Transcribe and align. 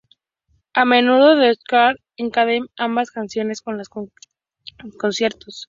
A 0.73 0.83
menudo, 0.83 1.35
Die 1.35 1.45
Ärzte 1.49 1.93
encadenan 2.17 2.67
ambas 2.75 3.11
canciones 3.11 3.61
en 3.67 3.77
los 3.77 3.89
conciertos. 4.97 5.53